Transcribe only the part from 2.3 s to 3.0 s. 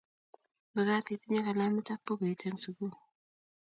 eng' sukul